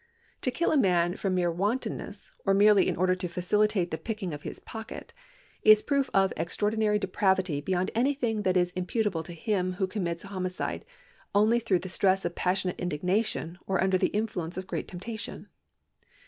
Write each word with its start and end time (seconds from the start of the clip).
To 0.41 0.49
kill 0.49 0.71
a 0.71 0.77
man 0.77 1.15
from 1.15 1.35
mere 1.35 1.51
wantonness, 1.51 2.31
or 2.43 2.55
merely 2.55 2.87
in 2.87 2.95
order 2.95 3.13
to 3.13 3.27
facilitate 3.27 3.91
the 3.91 3.99
picking 3.99 4.33
of 4.33 4.41
his 4.41 4.59
pocket, 4.59 5.13
is 5.61 5.81
a 5.81 5.83
proof 5.83 6.09
of 6.11 6.33
extraordinary 6.35 6.97
depravity 6.97 7.61
beyond 7.61 7.91
anything 7.93 8.41
that 8.41 8.57
is 8.57 8.71
imputable 8.71 9.21
to 9.21 9.33
him 9.33 9.73
who 9.73 9.85
commits 9.85 10.23
homicide 10.23 10.85
only 11.35 11.59
through 11.59 11.81
the 11.85 11.87
stress 11.89 12.25
of 12.25 12.33
passionate 12.33 12.79
indignation 12.79 13.59
or 13.67 13.79
under 13.79 13.99
the 13.99 14.07
influence 14.07 14.57
of 14.57 14.65
great 14.65 14.87
temptation. 14.87 15.49